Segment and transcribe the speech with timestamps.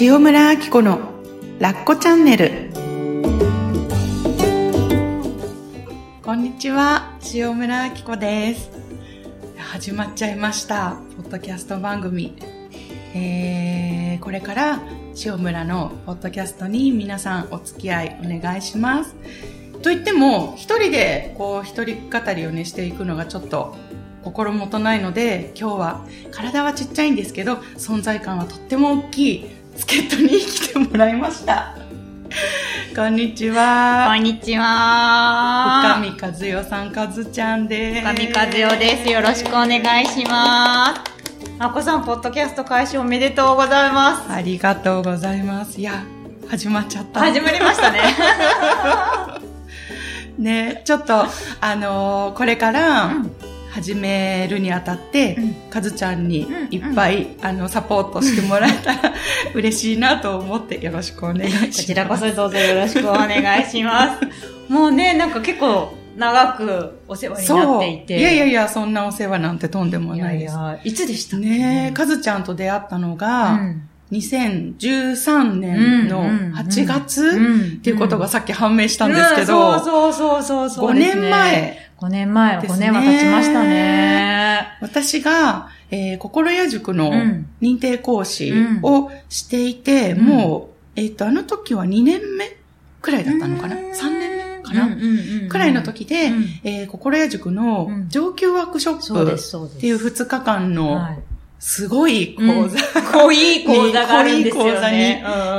[0.00, 0.98] 塩村あき子の
[1.60, 2.72] ラッコチャンネル。
[6.20, 8.72] こんにちは塩村あき子です。
[9.56, 12.34] 始まっちゃいましたポッドキャスト番組。
[13.14, 14.82] えー、これから
[15.24, 19.14] 塩村のポッドキャストに皆さんお付き合いお願いします。
[19.80, 23.76] と言っても一人でこう一人語りをねしていくのがちょっと
[24.24, 31.74] 心もとないので今日は体はちっちゃいんですけど存在感はとっても大きい助っ人に来てもらいました。
[32.94, 34.06] こんにちは。
[34.08, 35.98] こんにちは。
[36.00, 38.00] 深見和代さん和ちゃんです。
[38.00, 39.10] 深見和代です。
[39.10, 41.00] よろしくお願いします。
[41.58, 44.32] あこさんポッドキャスト開始おめでとうございます。
[44.32, 45.80] ありがとうございます。
[45.80, 46.04] いや
[46.48, 47.20] 始まっちゃった。
[47.20, 48.00] 始まりましたね。
[50.38, 51.24] ねちょっと
[51.60, 53.43] あのー、これから、うん
[53.74, 59.12] 始めるにあたって、うん、かずちゃんにいっぱい、うん、あの、サポートしてもらえたら
[59.52, 61.80] 嬉しいなと思ってよろしくお願いします。
[61.82, 64.20] こちらこそどうぞよろしくお願いします。
[64.72, 68.18] もうね、なんか結構、長くお世話になっていて。
[68.20, 70.54] いやいやいや、そんなお世話なんてとんでもないです。
[70.54, 84.66] いやいつでしたねかずちゃんと出会ったのが、うん2013年の8月っていうことがさっき判明したんですけど、そうそうそうそう5年前5年前、5年は経ちましたね。
[84.80, 87.12] 私が、えー、心屋塾の
[87.62, 88.52] 認定講師
[88.82, 92.56] をしていて、うん、もう、えっ、ー、と、あの時は2年目
[93.00, 101.00] くらいだったのかな ?3 年目かな、くらいの時で、うん、えー、心屋塾の上級ワークショップっていう2日間の、
[101.66, 104.72] すごい講座、うん、濃い講座があるんですよね。
[104.74, 104.90] 講座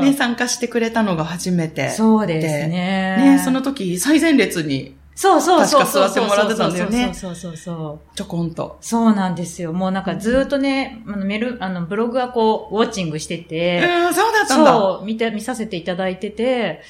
[0.00, 1.90] に、ね、参加してくれたのが初めて。
[1.90, 3.36] そうですね。
[3.36, 5.80] ね、その時最前列にそうそうそう。
[5.82, 7.12] 確か座ってもらってたんだよね。
[7.12, 8.16] そうそうそう。
[8.16, 8.78] ちょこんと。
[8.80, 9.74] そうなんですよ。
[9.74, 13.86] もうなんかずっとね、あのメル、あの、ブログはこう、ウォッチングしてて。
[14.06, 14.72] うん、そうだったんだ。
[14.72, 16.80] そう、見て、見させていただいてて、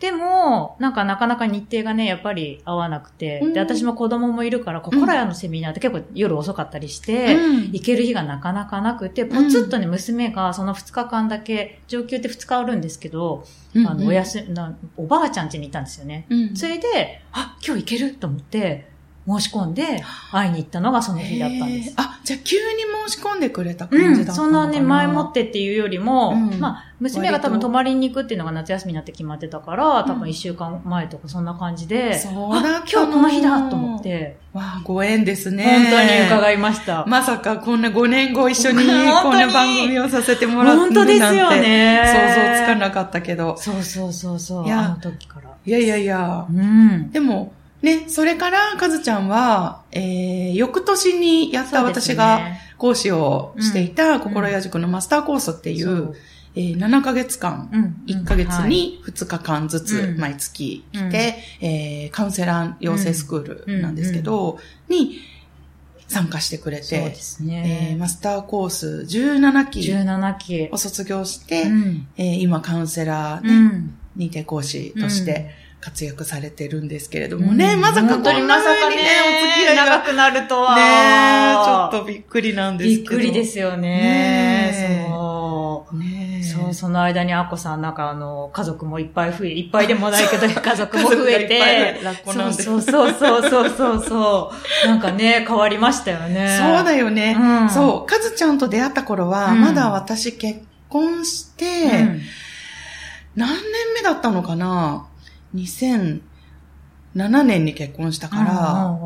[0.00, 13.44] でも、なんかなかなか日程がね、やっぱり合わなくて、で、私も子供もいるから、心屋のセミナーって結構夜遅かったりして、うん、行ける日がなかなかなくて、ポツッとね、娘がその2日間だけ、上級って2日あるんですけど、
[13.76, 16.26] あの、おやす、なおばあちゃん家にいたんですよね。
[16.28, 18.93] うん、それで、あ、今日行けると思って、
[19.26, 21.94] 申し込んで会いに行ったのがその日だったんです。
[21.96, 22.62] あ、じゃあ急に
[23.08, 34.36] 申し込んでくれた感じだったのかな、うん、そんなね、前もってっていうよりも、うん、まあ、娘が多分泊まりに行くっていうのが夏休みになって決まってたから、多分一週間前とかそんな感じで、そうだ今日この日だと思って。
[34.52, 35.64] わあ、ご縁ですね。
[35.64, 37.04] 本当に伺いました。
[37.06, 42.02] まさかこんな5年後一緒にこんな番組をさせてもらって本当ですよね。
[42.06, 43.56] 想像つかなかったけど。
[43.56, 44.66] そうそうそうそう。
[44.66, 45.50] いや、あの時から。
[45.64, 46.46] いやいやいや。
[46.48, 47.10] うん。
[47.10, 47.52] でも、
[47.84, 52.40] ね、それから、かずちゃんは、えー、翌年にやった私が
[52.78, 56.14] 講師をしていた、心屋塾のマスターコースっていう、うん、
[56.56, 64.58] えー、7ヶ月間、うん、1ヶ月に2日間ずつ毎月来て、うん、えー、カウンセラー養成スクールなんですけど、
[64.88, 65.18] に
[66.08, 70.68] 参加してくれて、そうですね、えー、マスターコース17期17期。
[70.72, 80.76] を卒業して、うん、えー、今カウンセラーね、認定講師として、活躍されてるんですけれどもね、うん、まさかこんなにね、まさかね、お付き合い長くなるとは。
[80.76, 83.10] ねちょっとびっくりなんですけど。
[83.10, 84.72] びっくりですよね。
[84.72, 85.98] ねそう。
[85.98, 92.00] ねそう、その間にアッコさんなんかあの、家族もいっぱい増え、いっぱいでもないけど、 家族も増えて。
[92.32, 94.52] そうそうそうそうそうそ
[94.84, 94.86] う。
[94.88, 96.58] なんかね、変わりましたよね。
[96.62, 97.36] そうだよね。
[97.38, 102.20] うん、そう、かずちゃんと出会った頃は、まだ私結婚して、うん、
[103.36, 103.60] 何年
[103.94, 105.08] 目だったのかな？
[105.54, 106.20] 2007
[107.44, 108.98] 年に結婚したから、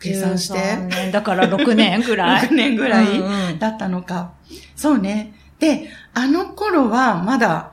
[0.00, 1.10] 計算して。
[1.10, 4.32] だから6年ぐらい ?6 年ぐらいだったのか。
[4.76, 5.34] そうね。
[5.58, 7.72] で、あの頃はまだ、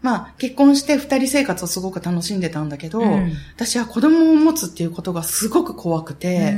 [0.00, 6.56] まあ、結婚して二人生活をすごく楽しんでたんだけど、うん、私は子供を持つっていうことがすごく怖くて、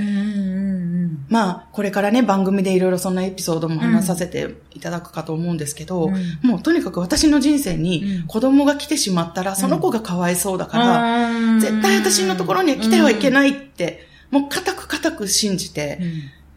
[1.30, 16.00] まあ、これからね、番組でいろいろそんなエピソードも話させていただくかと思うんですけど、うん、もうとにかく私の人生に子供が来てしまったら、その子がかわいそうだから、うん、絶対私のところには来てはいけないって、もう固く固く信じて、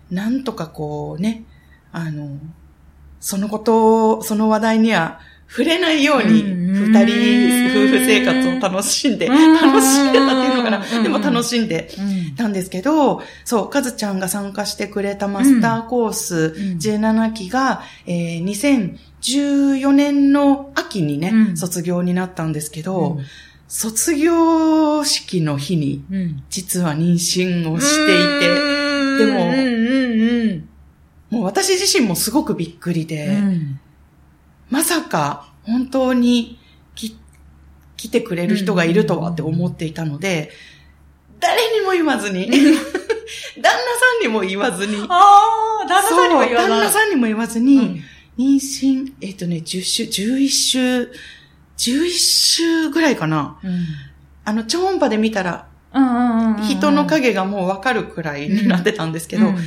[0.09, 1.43] なんとかこうね、
[1.91, 2.39] あの、
[3.19, 11.03] そのこと、その話題には触れないように、二人、夫婦生活を楽しんで、楽しんでたっていうのかな。
[11.03, 11.89] でも楽しんで
[12.37, 12.53] たん。
[12.53, 18.43] ですけど、そう、かずちゃんが参加してくれたマスターコース17期が、えー、
[19.21, 23.19] 2014年の秋にね、卒業になったんですけど、
[23.67, 26.03] 卒業式の日に、
[26.49, 29.31] 実は妊娠をしていて、で
[31.31, 33.37] も、もう私自身もすごくびっくりで、
[34.73, 36.57] まさか本当に
[36.95, 37.15] き
[37.95, 40.49] 来てくれる人がいるとはって思っていたので、
[41.39, 43.77] 誰にも言わずに、旦那さ
[44.19, 46.69] んにも言わずに、ああ、旦那さんにも言わず。
[46.69, 46.69] に。
[46.69, 48.01] 旦那さんにも言わずに、
[48.35, 51.11] 妊娠、えっ、とね、10週、11週、
[51.77, 53.59] 11週ぐらいかな。
[53.63, 53.85] うん。
[54.43, 55.67] あの、超音波で見たら、
[56.63, 59.57] 人の影がもうわかるくらいになってたんですけど、うん。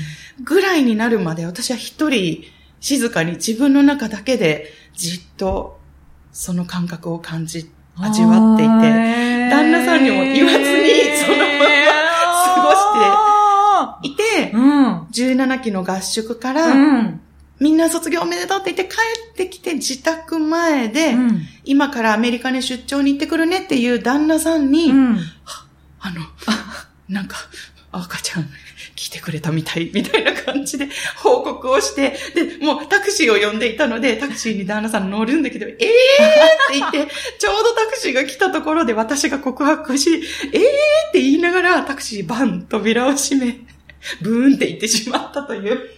[0.43, 2.43] ぐらいになるまで私は一人
[2.81, 5.79] 静かに自分の中だけでじっと
[6.33, 11.77] その感覚を感じ、味わっていて、旦那さんにも言わずにそのまま
[14.03, 15.01] いて、うん。
[15.07, 17.21] 17期の合宿から、うん。
[17.59, 19.01] みんな卒業おめでとうって言って帰
[19.33, 21.41] ってきて自宅前で、うん。
[21.65, 25.19] 今からアメリカに出張に行ってくるねっていう旦那さんに、うん。
[26.01, 26.21] あの、
[27.09, 27.37] なんか、
[27.93, 28.49] 赤ちゃん
[28.97, 35.85] 来てくれたみたい、みたいな感じで報告をして、で、もうタクシーを呼んでいたので、タクシーに旦那さん乗るんだけど、えーって
[36.73, 37.07] 言って、
[37.39, 40.23] ちょうどタクシーが来たところで私が告白し、えーっ
[41.13, 43.61] て言いながらタクシーバン、扉を閉め、
[44.23, 45.91] ブーンって言ってしまったという。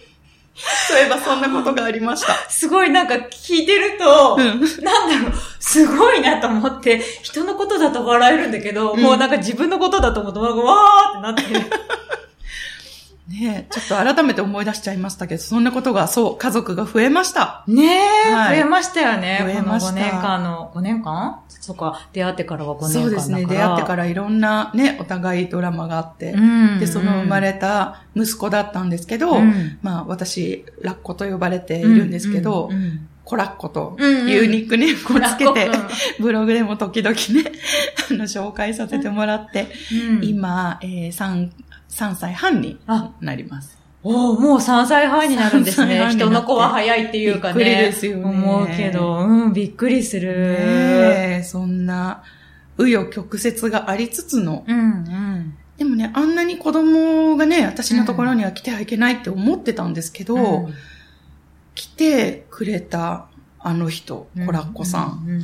[0.89, 2.33] そういえばそんなことがありました。
[2.49, 4.83] すごいなんか聞いてると、うん。
[4.83, 11.89] なんだろう、すごいなと思って、人のことだと笑えるんだけど、うんもうなんか自分のことだと思うと、わーってなって。
[13.29, 17.63] ねえ、ちょっと改めて思い出しちゃいましたけど、そんなことが、そう、家族が増えました。
[17.67, 19.39] ねえ、はい増えましたよね。
[19.43, 21.39] 増えましたこの5年間の、5年間？
[21.47, 23.01] そっか、出会ってからは5年間だから。
[23.03, 23.45] そうですね。
[23.45, 26.31] 出会ってからいろんなね、お互いドラマがあって。
[26.31, 26.79] うん。
[26.79, 35.89] で、その生まれた息子だったんですけど、うんまあ私、ラッコと呼ばれているんですけど、うんうんコラッコとうんうんいうニックネームをつけて、ラッ
[36.19, 37.51] ブログでも時々ね、
[38.09, 39.67] あの、紹介させてもらって、
[40.17, 41.51] うん今、えー、3、
[41.89, 43.79] 3歳半にあなります。
[44.01, 46.11] おーもう3歳半になるんです3歳ね。
[46.11, 47.55] 人の子は早いっていうかね。
[47.55, 50.31] びっくりですよね思うけど、うん、びっくりする。
[50.31, 52.23] ねえそんな、
[52.77, 55.57] 紆余曲折がありつつの、うん、うん。
[55.77, 60.39] でもね、あんなに子供がね、私のところには来てはいけないって思ってたんですけど、う
[60.69, 60.73] ん
[61.75, 63.27] 来てくれた
[63.57, 65.41] あの人、コラッコさん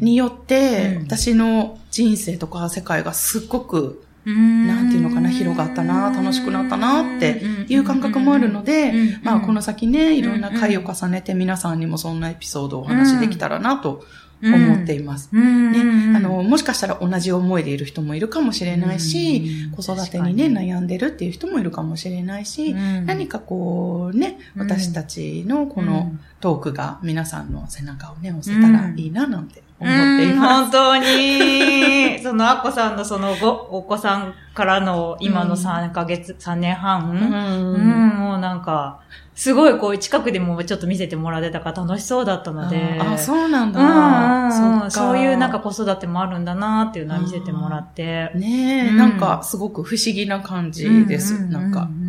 [0.00, 14.04] によって、うん私の人生とか世界がすっごく、うんなんていうのかな広がったな楽しくなったなっていう感覚もあるので、うんまあこの先ね、いろんな回を重ねて皆さんにもそんなエピソードをお話しできたらなと
[14.42, 15.30] 思っています。
[15.32, 15.72] うん。
[15.72, 16.16] ね、うん。
[16.16, 19.70] あの、もしかしたら同じ思いでいる人もいるかもしれないし、うん。
[19.70, 23.06] 子育てにね、悩んでるっていう人もいるかもしれないし、うん。
[23.06, 24.68] 何かこうね、うん。
[24.68, 30.70] 私たちのこのうんトークが皆さんの背中をね、押せたらいいななんて思っていうんます。
[30.70, 38.98] 本当に、そのアッコさんのそのご、お子さんからの今の3ヶ月、3年半、ううん、もうなんか、
[39.36, 42.98] すごいこう近くでもちょっと見せてもらってたから楽しそうだったので。
[43.00, 43.80] ああ、そうなんだ。
[43.80, 48.32] うんうんうんそういうなんか子育てもあるんだなっていうのは見せてもらって。
[48.34, 51.34] ねえ、うんなんかすごく不思議な感じです。
[51.34, 52.01] うううなんか、うん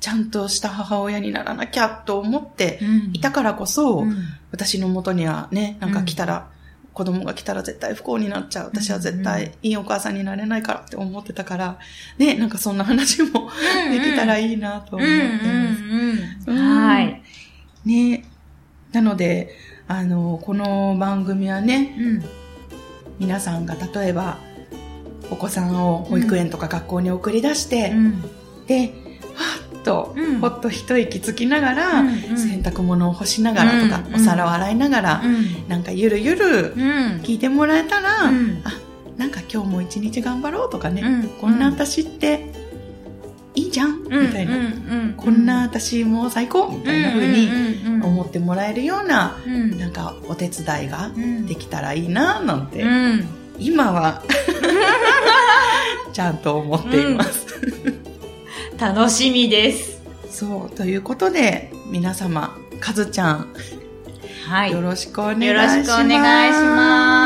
[0.00, 3.10] ちゃんとした母親にならなきゃと思ってうん。
[3.12, 4.16] いたからこそ、うん。
[4.50, 6.48] 私の元にはね、なんか来たら、
[6.92, 8.66] 子供が来たら絶対不幸になっちゃう。
[8.66, 11.78] 私は絶対いいお母さんになれないからって思ってたから、
[12.18, 13.50] ね、なんかそんな話も
[13.90, 15.44] できたらいいなと思ってます。
[15.44, 16.58] うんうんうん。
[16.58, 16.86] うん。
[16.86, 17.22] はい。
[17.84, 18.24] ね。
[18.92, 19.50] なので、
[19.86, 22.24] あの、この番組はね、うん。
[23.18, 24.38] 皆さんが例えば、
[25.30, 28.22] お子さんを保育園とか学校に送り出して、うん。
[28.66, 28.92] で、
[29.82, 30.40] と、うん。
[30.40, 32.14] ほっと一息つきながら、うんうん。
[32.38, 35.68] 洗濯物を干しながらとか、うんお皿を洗いながら、うん。
[35.68, 37.20] なんかゆるゆるうん。
[37.22, 38.60] 聞いてもらえたら、うん。
[38.64, 38.72] あ、
[39.16, 41.28] なんか今日も一日頑張ろうとかね、うん。
[41.40, 42.50] こんな私って
[43.54, 49.78] いいじゃん、みたいな、うんうんこんな私も最高みたいな風にに思ってもらえるような、うん。
[49.78, 51.46] なんかお手伝いがうん。
[51.46, 53.28] できたらいいななんて、うん。
[53.58, 54.22] 今は
[56.12, 57.46] ちゃんと思っています。
[58.80, 60.00] 楽しみです。
[60.30, 63.52] そう、ということで、皆様、かずちゃん、
[64.48, 64.72] はい。
[64.72, 65.76] よろしくお願いします。
[65.76, 67.19] よろしくお願いします。